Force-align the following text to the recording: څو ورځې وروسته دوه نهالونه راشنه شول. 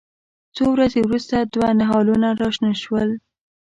څو 0.55 0.63
ورځې 0.73 0.99
وروسته 1.03 1.35
دوه 1.53 1.69
نهالونه 1.79 2.27
راشنه 2.41 2.73
شول. 2.83 3.09